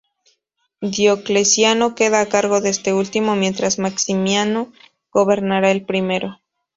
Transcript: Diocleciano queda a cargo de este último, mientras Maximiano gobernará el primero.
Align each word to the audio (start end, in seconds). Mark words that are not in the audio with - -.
Diocleciano 0.95 1.93
queda 1.93 2.21
a 2.21 2.25
cargo 2.25 2.59
de 2.59 2.69
este 2.71 2.91
último, 2.91 3.35
mientras 3.35 3.77
Maximiano 3.77 4.73
gobernará 5.13 5.69
el 5.69 5.85
primero. 5.85 6.39